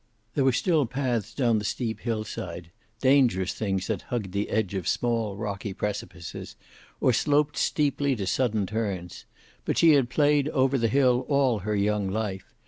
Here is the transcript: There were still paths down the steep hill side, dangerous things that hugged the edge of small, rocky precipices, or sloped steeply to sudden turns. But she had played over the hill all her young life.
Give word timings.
There 0.33 0.43
were 0.43 0.51
still 0.51 0.87
paths 0.87 1.31
down 1.31 1.59
the 1.59 1.63
steep 1.63 1.99
hill 1.99 2.23
side, 2.23 2.71
dangerous 3.01 3.53
things 3.53 3.85
that 3.85 4.01
hugged 4.09 4.31
the 4.31 4.49
edge 4.49 4.73
of 4.73 4.87
small, 4.87 5.37
rocky 5.37 5.75
precipices, 5.75 6.55
or 6.99 7.13
sloped 7.13 7.55
steeply 7.55 8.15
to 8.15 8.25
sudden 8.25 8.65
turns. 8.65 9.25
But 9.63 9.77
she 9.77 9.91
had 9.91 10.09
played 10.09 10.49
over 10.49 10.79
the 10.79 10.87
hill 10.87 11.23
all 11.29 11.59
her 11.59 11.75
young 11.75 12.09
life. 12.09 12.51